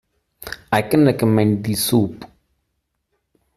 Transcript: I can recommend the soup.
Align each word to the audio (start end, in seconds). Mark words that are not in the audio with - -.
I 0.71 0.81
can 0.81 1.05
recommend 1.05 1.63
the 1.63 1.75
soup. 1.75 2.25